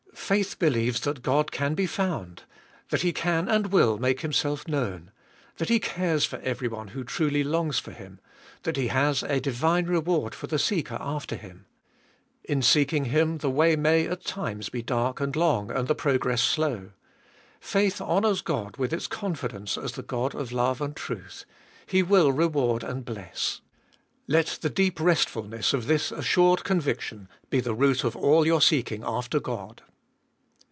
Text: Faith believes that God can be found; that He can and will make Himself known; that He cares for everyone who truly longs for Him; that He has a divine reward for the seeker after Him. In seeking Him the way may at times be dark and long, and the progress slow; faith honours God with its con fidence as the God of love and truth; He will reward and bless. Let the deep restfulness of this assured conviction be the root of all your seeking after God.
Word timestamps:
Faith 0.13 0.59
believes 0.59 1.01
that 1.01 1.21
God 1.23 1.51
can 1.51 1.73
be 1.73 1.85
found; 1.85 2.43
that 2.87 3.01
He 3.01 3.11
can 3.11 3.49
and 3.49 3.67
will 3.67 3.97
make 3.97 4.21
Himself 4.21 4.65
known; 4.65 5.11
that 5.57 5.67
He 5.67 5.77
cares 5.77 6.23
for 6.23 6.37
everyone 6.37 6.89
who 6.89 7.03
truly 7.03 7.43
longs 7.43 7.79
for 7.79 7.91
Him; 7.91 8.21
that 8.63 8.77
He 8.77 8.87
has 8.87 9.23
a 9.23 9.41
divine 9.41 9.87
reward 9.87 10.33
for 10.33 10.47
the 10.47 10.59
seeker 10.59 10.97
after 11.01 11.35
Him. 11.35 11.65
In 12.45 12.61
seeking 12.61 13.05
Him 13.05 13.39
the 13.39 13.49
way 13.49 13.75
may 13.75 14.07
at 14.07 14.23
times 14.23 14.69
be 14.69 14.81
dark 14.81 15.19
and 15.19 15.35
long, 15.35 15.69
and 15.69 15.89
the 15.89 15.95
progress 15.95 16.41
slow; 16.41 16.91
faith 17.59 17.99
honours 17.99 18.41
God 18.41 18.77
with 18.77 18.93
its 18.93 19.07
con 19.07 19.35
fidence 19.35 19.77
as 19.81 19.93
the 19.93 20.01
God 20.03 20.33
of 20.33 20.53
love 20.53 20.79
and 20.79 20.95
truth; 20.95 21.43
He 21.87 22.01
will 22.03 22.31
reward 22.31 22.85
and 22.85 23.03
bless. 23.03 23.59
Let 24.29 24.59
the 24.61 24.69
deep 24.69 24.97
restfulness 24.97 25.73
of 25.73 25.87
this 25.87 26.09
assured 26.09 26.63
conviction 26.63 27.27
be 27.49 27.59
the 27.59 27.73
root 27.75 28.05
of 28.05 28.15
all 28.15 28.45
your 28.47 28.61
seeking 28.61 29.03
after 29.03 29.41
God. 29.41 29.81